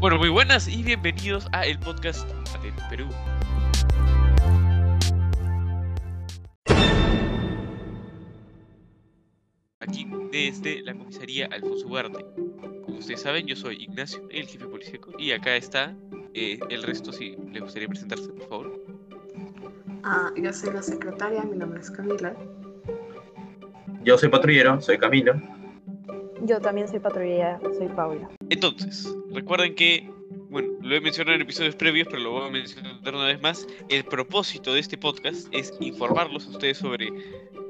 [0.00, 2.24] Bueno, muy buenas y bienvenidos a el podcast
[2.62, 3.08] del Perú.
[9.80, 12.24] Aquí desde la comisaría Alfonso Ugarte.
[12.84, 15.96] Como ustedes saben, yo soy Ignacio, el jefe policíaco, y acá está
[16.32, 18.84] eh, el resto, si les gustaría presentarse, por favor.
[20.04, 22.36] Ah, yo soy la secretaria, mi nombre es Camila.
[24.04, 25.57] Yo soy patrullero, soy Camilo.
[26.42, 28.28] Yo también soy patrullera, soy Paula.
[28.50, 30.08] Entonces, recuerden que,
[30.50, 33.66] bueno, lo he mencionado en episodios previos, pero lo voy a mencionar una vez más.
[33.88, 37.12] El propósito de este podcast es informarlos a ustedes sobre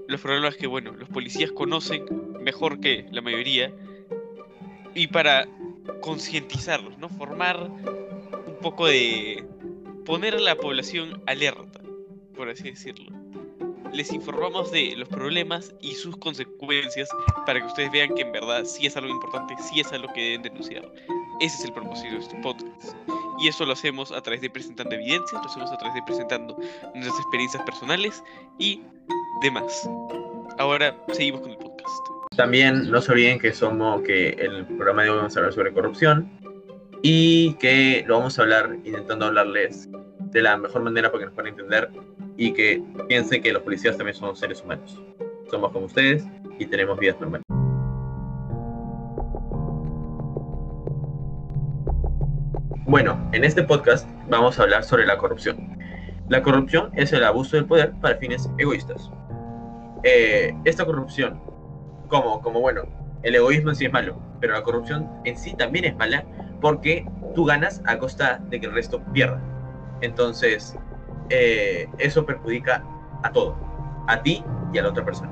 [0.07, 2.05] los problemas que, bueno, los policías conocen
[2.41, 3.73] mejor que la mayoría
[4.95, 5.47] y para
[6.01, 7.09] concientizarlos, ¿no?
[7.09, 9.45] Formar un poco de...
[10.05, 11.81] poner a la población alerta,
[12.35, 13.18] por así decirlo.
[13.93, 17.09] Les informamos de los problemas y sus consecuencias
[17.47, 20.21] para que ustedes vean que en verdad sí es algo importante, sí es algo que
[20.21, 20.85] deben denunciar.
[21.41, 22.97] Ese es el propósito de este podcast.
[23.41, 26.57] Y eso lo hacemos a través de presentando evidencias, lo hacemos a través de presentando
[26.95, 28.23] nuestras experiencias personales
[28.59, 28.83] y
[29.43, 29.89] demás.
[30.59, 32.07] Ahora seguimos con el podcast.
[32.37, 35.73] También no se olviden que somos que el programa de hoy vamos a hablar sobre
[35.73, 36.31] corrupción
[37.03, 39.89] y que lo vamos a hablar intentando hablarles
[40.31, 41.91] de la mejor manera para que nos puedan entender
[42.39, 45.03] y que piensen que los policías también son seres humanos.
[45.51, 46.25] Somos como ustedes
[46.59, 47.45] y tenemos vidas normales.
[52.87, 55.77] Bueno, en este podcast vamos a hablar sobre la corrupción.
[56.29, 59.11] La corrupción es el abuso del poder para fines egoístas.
[60.05, 61.41] Eh, esta corrupción,
[62.07, 62.83] como, como bueno,
[63.25, 66.25] el egoísmo en sí es malo, pero la corrupción en sí también es mala
[66.61, 69.43] porque tú ganas a costa de que el resto pierda.
[70.01, 70.79] Entonces,
[71.31, 72.83] eh, eso perjudica
[73.23, 73.57] a todo,
[74.07, 75.31] a ti y a la otra persona.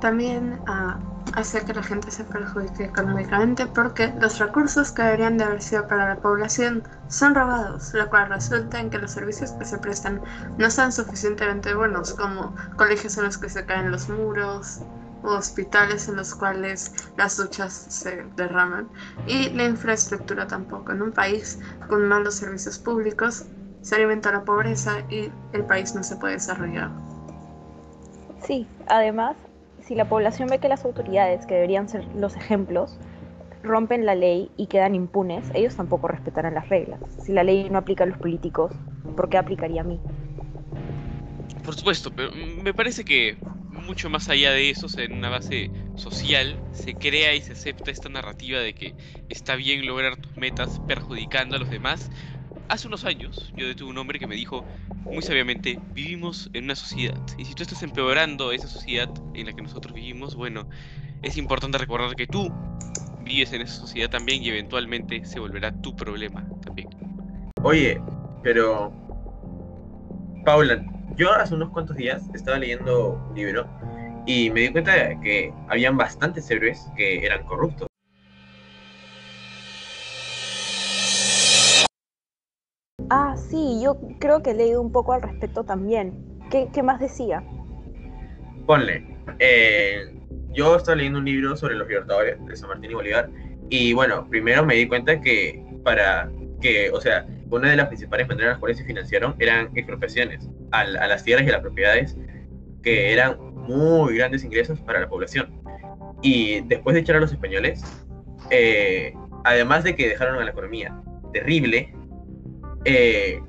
[0.00, 0.98] También ah,
[1.34, 5.86] hace que la gente se perjudique económicamente porque los recursos que deberían de haber sido
[5.86, 10.20] para la población son robados, lo cual resulta en que los servicios que se prestan
[10.58, 14.80] no son suficientemente buenos, como colegios en los que se caen los muros,
[15.22, 18.88] hospitales en los cuales las duchas se derraman,
[19.26, 20.92] y la infraestructura tampoco.
[20.92, 23.44] En un país con malos servicios públicos
[23.82, 26.90] se alimenta la pobreza y el país no se puede desarrollar.
[28.42, 29.36] Sí, además,
[29.82, 32.96] si la población ve que las autoridades, que deberían ser los ejemplos,
[33.62, 37.00] rompen la ley y quedan impunes, ellos tampoco respetarán las reglas.
[37.22, 38.72] Si la ley no aplica a los políticos,
[39.16, 40.00] ¿por qué aplicaría a mí?
[41.64, 43.36] Por supuesto, pero me parece que
[43.70, 47.52] mucho más allá de eso, o sea, en una base social, se crea y se
[47.52, 48.94] acepta esta narrativa de que
[49.28, 52.10] está bien lograr tus metas perjudicando a los demás.
[52.70, 54.64] Hace unos años yo detuve un hombre que me dijo
[55.04, 59.52] muy sabiamente, vivimos en una sociedad y si tú estás empeorando esa sociedad en la
[59.52, 60.68] que nosotros vivimos, bueno,
[61.20, 62.48] es importante recordar que tú
[63.24, 66.90] vives en esa sociedad también y eventualmente se volverá tu problema también.
[67.64, 68.00] Oye,
[68.44, 68.92] pero
[70.44, 70.80] Paula,
[71.16, 73.66] yo hace unos cuantos días estaba leyendo un libro
[74.26, 77.89] y me di cuenta de que habían bastantes héroes que eran corruptos.
[83.50, 86.14] Sí, yo creo que he leído un poco al respecto también.
[86.50, 87.44] ¿Qué, más decía?
[88.66, 89.06] Ponle,
[89.38, 90.12] eh,
[90.52, 93.30] yo estaba leyendo un libro sobre los libertadores de San Martín y Bolívar
[93.68, 98.26] y bueno, primero me di cuenta que para que, o sea, una de las principales
[98.26, 101.60] maneras en las cuales se financiaron eran expropiaciones a, a las tierras y a las
[101.60, 102.16] propiedades
[102.82, 105.60] que eran muy grandes ingresos para la población.
[106.22, 107.82] Y después de echar a los españoles,
[108.50, 110.94] eh, además de que dejaron a la economía
[111.32, 111.94] terrible,
[112.84, 113.40] eh,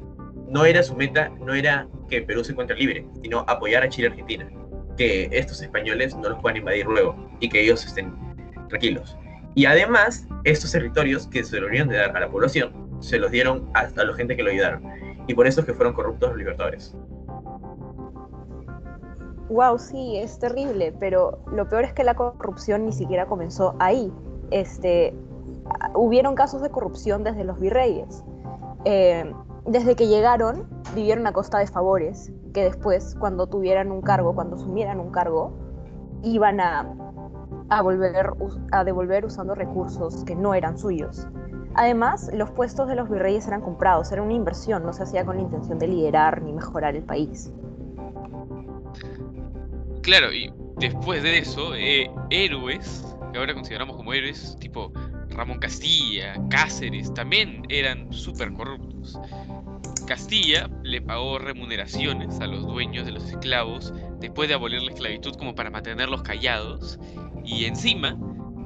[0.47, 4.07] no era su meta, no era que Perú se encuentre libre, sino apoyar a Chile
[4.07, 4.49] y Argentina,
[4.97, 8.13] que estos españoles no los puedan invadir luego y que ellos estén
[8.67, 9.17] tranquilos.
[9.55, 13.69] Y además, estos territorios que se deberían de dar a la población, se los dieron
[13.73, 14.83] a, la gente que lo ayudaron.
[15.27, 16.95] Y por eso es que fueron corruptos los libertadores.
[19.49, 24.11] Wow, sí, es terrible, pero lo peor es que la corrupción ni siquiera comenzó ahí.
[24.49, 25.13] Este,
[25.93, 28.23] hubieron casos de corrupción desde los virreyes.
[28.85, 29.31] Eh,
[29.65, 34.55] desde que llegaron, vivieron a costa de favores, que después, cuando tuvieran un cargo, cuando
[34.55, 35.53] asumieran un cargo,
[36.23, 36.83] iban a,
[37.83, 38.33] volver,
[38.71, 41.27] a devolver usando recursos que no eran suyos.
[41.73, 45.37] Además, los puestos de los virreyes eran comprados, era una inversión, no se hacía con
[45.37, 47.51] la intención de liderar ni mejorar el país.
[50.01, 54.91] Claro, y después de eso, eh, héroes, que ahora consideramos como héroes, tipo
[55.41, 59.17] Ramón Castilla, Cáceres, también eran súper corruptos.
[60.05, 65.33] Castilla le pagó remuneraciones a los dueños de los esclavos después de abolir la esclavitud
[65.37, 66.99] como para mantenerlos callados
[67.43, 68.15] y encima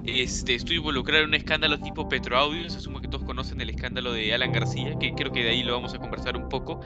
[0.06, 4.34] este, estuvo involucrado en un escándalo tipo Petroaudios, asumo que todos conocen el escándalo de
[4.34, 6.82] Alan García, que creo que de ahí lo vamos a conversar un poco.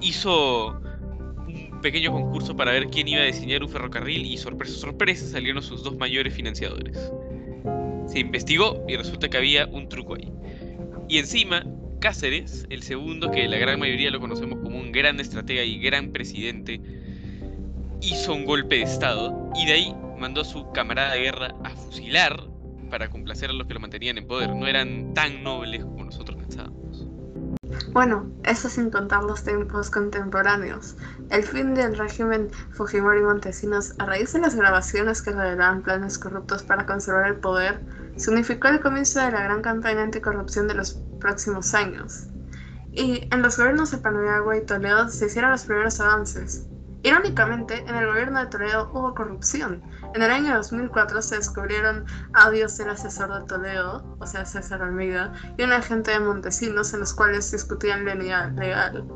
[0.00, 0.68] Hizo
[1.48, 5.62] un pequeño concurso para ver quién iba a diseñar un ferrocarril y sorpresa, sorpresa salieron
[5.62, 7.12] sus dos mayores financiadores.
[8.10, 10.32] Se investigó y resulta que había un truco ahí.
[11.08, 11.64] Y encima,
[12.00, 16.12] Cáceres, el segundo, que la gran mayoría lo conocemos como un gran estratega y gran
[16.12, 16.80] presidente,
[18.00, 21.70] hizo un golpe de Estado y de ahí mandó a su camarada de guerra a
[21.70, 22.48] fusilar
[22.90, 24.54] para complacer a los que lo mantenían en poder.
[24.54, 27.06] No eran tan nobles como nosotros pensábamos.
[27.92, 30.96] Bueno, eso sin contar los tiempos contemporáneos.
[31.30, 36.62] El fin del régimen Fujimori Montesinos, a raíz de las grabaciones que revelaban planes corruptos
[36.62, 37.80] para conservar el poder,
[38.16, 42.26] significó el comienzo de la gran campaña anticorrupción de los próximos años.
[42.92, 46.66] Y en los gobiernos de Paniagua y Toledo se hicieron los primeros avances.
[47.02, 49.82] Irónicamente, en el gobierno de Toledo hubo corrupción.
[50.14, 52.04] En el año 2004 se descubrieron
[52.34, 57.00] audios del asesor de Toledo, o sea, César Almeida, y un agente de Montesinos en
[57.00, 59.06] los cuales discutían la legal.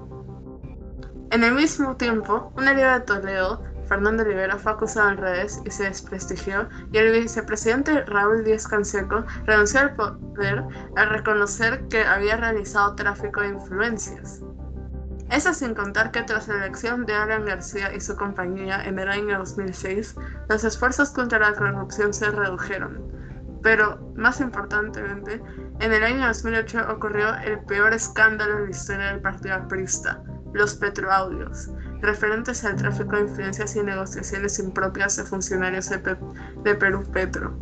[1.30, 5.70] En el mismo tiempo, un aliado de Toledo, Fernando Rivera, fue acusado en redes y
[5.70, 10.64] se desprestigió, y el vicepresidente Raúl Díaz Canseco renunció al poder
[10.96, 14.40] al reconocer que había realizado tráfico de influencias.
[15.30, 19.08] Eso sin contar que tras la elección de Alan García y su compañía en el
[19.08, 20.16] año 2006,
[20.48, 23.02] los esfuerzos contra la corrupción se redujeron.
[23.62, 25.42] Pero, más importantemente,
[25.80, 30.22] en el año 2008 ocurrió el peor escándalo en la historia del partido aprista,
[30.52, 31.70] los petroaudios,
[32.04, 36.16] referentes al tráfico de influencias y negociaciones impropias de funcionarios de,
[36.62, 37.52] de Perú Petro.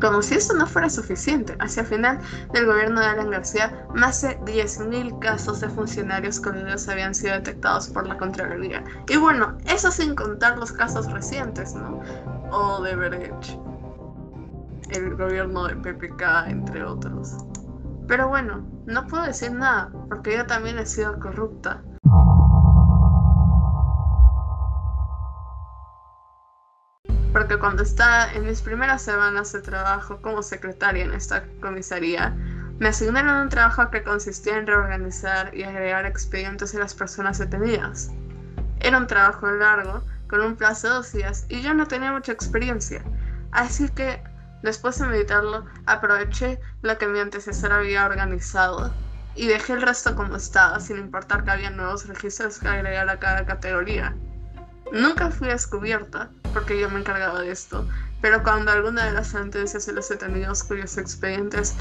[0.00, 2.18] Como si esto no fuera suficiente, hacia el final
[2.52, 7.88] del gobierno de Alan García, más de 10.000 casos de funcionarios coloniales habían sido detectados
[7.88, 8.84] por la Contraloría.
[9.08, 12.00] Y bueno, eso sin contar los casos recientes, ¿no?
[12.50, 13.56] O de Brecht,
[14.90, 17.36] el gobierno de PPK, entre otros.
[18.06, 21.82] Pero bueno, no puedo decir nada, porque yo también he sido corrupta.
[27.44, 32.34] Porque cuando estaba en mis primeras semanas de trabajo como secretaria en esta comisaría,
[32.78, 38.10] me asignaron un trabajo que consistía en reorganizar y agregar expedientes a las personas detenidas.
[38.80, 42.32] Era un trabajo largo, con un plazo de dos días, y yo no tenía mucha
[42.32, 43.02] experiencia,
[43.52, 44.22] así que
[44.62, 48.90] después de meditarlo, aproveché lo que mi antecesor había organizado
[49.34, 53.18] y dejé el resto como estaba, sin importar que había nuevos registros que agregar a
[53.18, 54.16] cada categoría.
[54.92, 57.86] Nunca fui descubierta, porque yo me encargaba de esto,
[58.22, 61.76] pero cuando alguna de las sentencias de los detenidos cuyos expedientes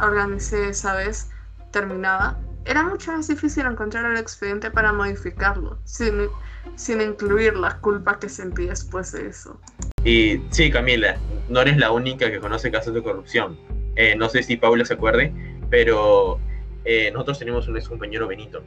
[0.00, 1.30] organicé esa vez
[1.70, 2.36] terminaba,
[2.66, 6.28] era mucho más difícil encontrar el expediente para modificarlo, sin,
[6.76, 9.58] sin incluir la culpa que sentí después de eso.
[10.04, 11.16] Y sí, Camila,
[11.48, 13.58] no eres la única que conoce casos de corrupción.
[13.96, 15.32] Eh, no sé si Paula se acuerde,
[15.70, 16.38] pero
[16.84, 18.62] eh, nosotros tenemos un ex compañero Benito,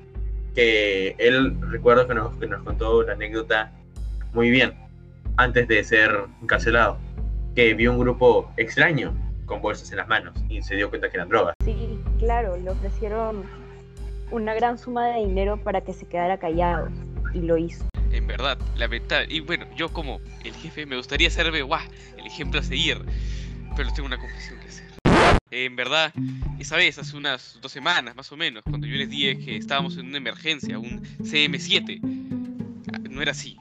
[0.56, 3.71] que él recuerdo que nos, que nos contó la anécdota
[4.33, 4.73] muy bien
[5.37, 6.97] antes de ser encarcelado,
[7.55, 9.13] que vio un grupo extraño
[9.45, 11.55] con bolsas en las manos y se dio cuenta que eran drogas.
[11.65, 13.43] Sí, claro, le ofrecieron
[14.31, 16.89] una gran suma de dinero para que se quedara callado
[17.33, 17.85] y lo hizo.
[18.11, 21.81] En verdad, la verdad, y bueno, yo como el jefe me gustaría serme guau,
[22.17, 22.97] el ejemplo a seguir,
[23.75, 24.88] pero tengo una confesión que hacer.
[25.50, 26.13] En verdad,
[26.59, 29.97] esa vez, hace unas dos semanas más o menos, cuando yo les dije que estábamos
[29.97, 32.00] en una emergencia, un CM7,
[33.09, 33.57] no era así,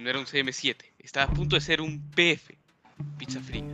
[0.00, 2.56] no era un CM7, estaba a punto de ser un PF,
[3.18, 3.64] pizza fría.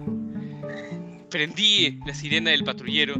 [1.31, 3.15] Prendí la sirena del patrullero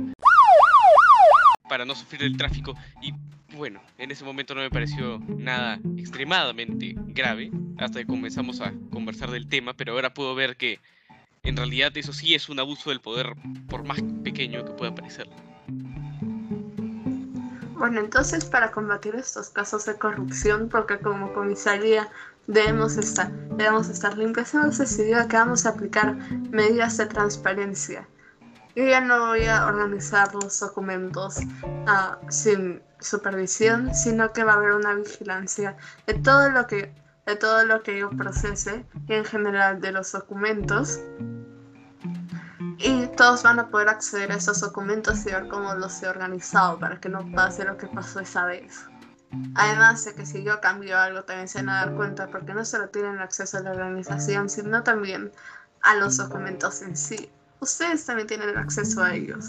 [1.69, 3.13] para no sufrir el tráfico y
[3.57, 9.31] bueno, en ese momento no me pareció nada extremadamente grave hasta que comenzamos a conversar
[9.31, 10.79] del tema, pero ahora puedo ver que
[11.43, 13.35] en realidad eso sí es un abuso del poder
[13.69, 15.29] por más pequeño que pueda parecer.
[17.79, 22.09] Bueno, entonces para combatir estos casos de corrupción, porque como comisaría
[22.47, 26.17] debemos estar, debemos estar limpios, hemos decidido que vamos a aplicar
[26.51, 28.09] medidas de transparencia.
[28.75, 34.57] Yo ya no voy a organizar los documentos uh, sin supervisión, sino que va a
[34.57, 35.77] haber una vigilancia
[36.07, 36.95] de todo lo que
[37.27, 41.01] de todo lo que yo procese y en general de los documentos.
[42.79, 46.79] Y todos van a poder acceder a esos documentos y ver cómo los he organizado
[46.79, 48.87] para que no pase lo que pasó esa vez.
[49.55, 52.65] Además de que si yo cambio algo también se van a dar cuenta porque no
[52.65, 55.33] solo tienen acceso a la organización, sino también
[55.83, 57.29] a los documentos en sí.
[57.61, 59.45] Ustedes también tienen acceso a ellos.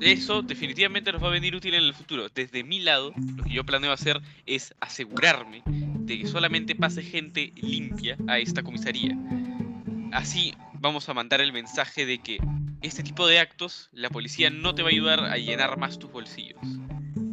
[0.00, 2.28] Eso definitivamente nos va a venir útil en el futuro.
[2.34, 7.52] Desde mi lado, lo que yo planeo hacer es asegurarme de que solamente pase gente
[7.56, 9.16] limpia a esta comisaría.
[10.12, 12.38] así vamos a mandar el mensaje de que
[12.82, 16.10] este tipo de actos, la policía no te va a ayudar a llenar más tus
[16.10, 16.58] bolsillos.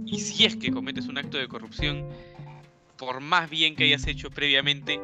[0.08, 2.06] Y si es que cometes un acto de corrupción,
[2.98, 5.02] por más bien que hayas hecho previamente,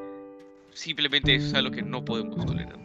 [0.74, 2.79] simplemente eso es algo que no podemos tolerar.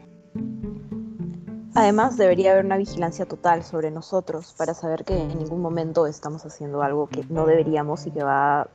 [1.77, 6.45] Además, debería haber una vigilancia total sobre nosotros para saber que en ningún momento estamos
[6.45, 8.69] haciendo algo que no deberíamos y que va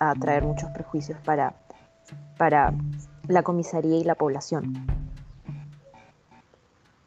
[0.00, 1.54] a traer muchos prejuicios para,
[2.36, 2.74] para
[3.28, 4.86] la comisaría y la población.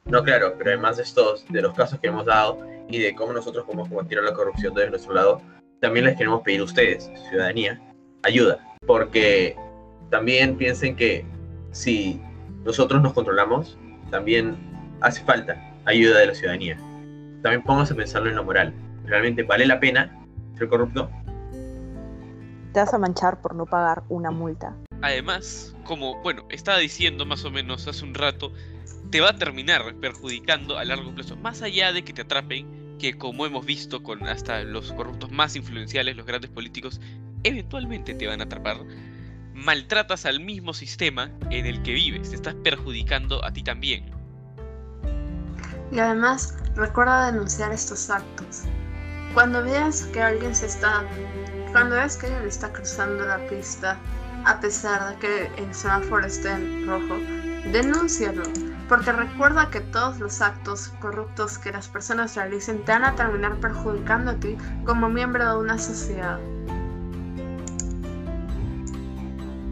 [0.06, 3.34] No, claro, pero además de estos, de los casos que hemos dado y de cómo
[3.34, 5.42] nosotros podemos combatir la corrupción desde nuestro lado,
[5.82, 7.82] también les queremos pedir a ustedes, ciudadanía,
[8.24, 9.56] ayuda, porque
[10.12, 11.26] también piensen que
[11.72, 12.22] si
[12.64, 13.78] nosotros nos controlamos,
[14.12, 14.56] también
[15.02, 16.78] hace falta ayuda de la ciudadanía.
[17.42, 18.74] También pónganse a pensarlo en lo moral.
[19.06, 20.24] ¿Realmente vale la pena
[20.56, 21.10] ser corrupto?
[22.74, 24.78] Te vas a manchar por no pagar una multa.
[25.02, 28.54] Además, como, bueno, estaba diciendo más o menos hace un rato,
[29.10, 33.18] te va a terminar perjudicando a largo plazo, más allá de que te atrapen, que
[33.18, 37.02] como hemos visto con hasta los corruptos más influenciales, los grandes políticos,
[37.44, 38.78] eventualmente te van a atrapar,
[39.56, 44.06] maltratas al mismo sistema en el que vives, te estás perjudicando a ti también.
[45.92, 48.66] Y además, recuerda denunciar estos actos.
[49.34, 51.04] Cuando veas que alguien se está.
[51.72, 53.98] Cuando veas que alguien está cruzando la pista,
[54.46, 57.18] a pesar de que el semáforo esté en rojo,
[57.72, 58.44] denúncialo.
[58.90, 63.56] Porque recuerda que todos los actos corruptos que las personas realicen te van a terminar
[63.60, 66.40] perjudicando a ti como miembro de una sociedad.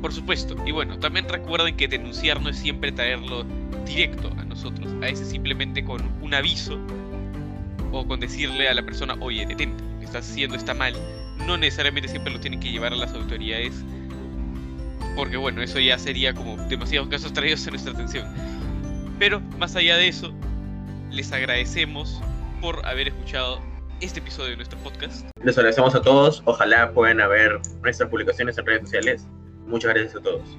[0.02, 3.44] Por supuesto, y bueno, también recuerden que denunciar no es siempre traerlo
[3.86, 6.80] directo a nosotros, a veces simplemente con un aviso
[7.92, 10.94] o con decirle a la persona, oye, detente, lo que estás haciendo está mal.
[11.46, 13.84] No necesariamente siempre lo tienen que llevar a las autoridades,
[15.20, 18.26] porque bueno, eso ya sería como demasiados casos traídos a nuestra atención.
[19.20, 20.32] Pero más allá de eso,
[21.12, 22.22] les agradecemos
[22.62, 23.60] por haber escuchado
[24.00, 25.28] este episodio de nuestro podcast.
[25.44, 26.42] Les agradecemos a todos.
[26.46, 29.28] Ojalá puedan ver nuestras publicaciones en redes sociales.
[29.68, 30.58] Muchas gracias a todos.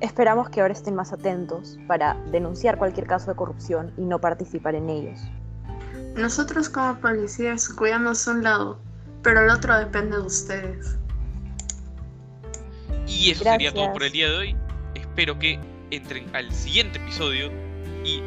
[0.00, 4.74] Esperamos que ahora estén más atentos para denunciar cualquier caso de corrupción y no participar
[4.74, 5.20] en ellos.
[6.16, 8.78] Nosotros como policías cuidamos un lado,
[9.22, 10.98] pero el otro depende de ustedes.
[13.08, 14.56] Y eso sería todo por el día de hoy.
[14.94, 15.58] Espero que
[15.90, 17.50] entren al siguiente episodio
[18.04, 18.20] y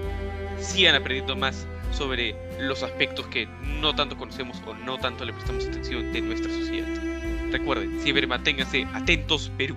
[0.59, 3.47] sigan aprendiendo más sobre los aspectos que
[3.79, 6.87] no tanto conocemos o no tanto le prestamos atención de nuestra sociedad.
[7.51, 9.75] Recuerden, siempre manténganse atentos, Perú.